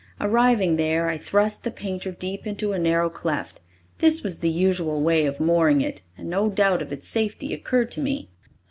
Arriving 0.19 0.77
there, 0.77 1.07
I 1.07 1.17
thrust 1.19 1.63
the 1.63 1.69
painter 1.69 2.09
deep 2.11 2.47
into 2.47 2.71
a 2.73 2.79
narrow 2.79 3.07
cleft. 3.07 3.59
This 3.99 4.23
was 4.23 4.39
the 4.39 4.49
usual 4.49 4.99
way 5.03 5.27
of 5.27 5.39
mooring 5.39 5.81
it, 5.81 6.01
and 6.17 6.27
no 6.27 6.49
doubt 6.49 6.81
of 6.81 6.91
its 6.91 7.07
safety 7.07 7.53
occurred 7.53 7.91
to 7.91 7.99
me. 8.01 8.31